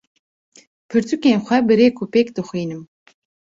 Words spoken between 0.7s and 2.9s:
Pirtûkên xwe bi rêk û pêk dixwînim.